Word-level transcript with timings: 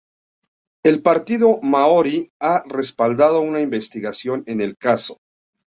El 0.91 1.03
Partido 1.03 1.51
Maorí 1.63 2.31
ha 2.39 2.63
respaldado 2.65 3.41
una 3.41 3.59
investigación 3.61 4.41
en 4.47 4.59
el 4.61 4.75
caso. 4.75 5.19